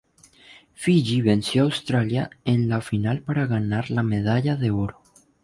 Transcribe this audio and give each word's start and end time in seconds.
Fiyi 0.85 1.17
venció 1.27 1.61
a 1.61 1.65
Australia 1.67 2.23
en 2.45 2.65
la 2.69 2.81
final 2.89 3.21
para 3.21 3.45
ganar 3.45 3.91
la 3.91 4.01
medalla 4.01 4.55
de 4.55 4.71
oro. 4.71 4.99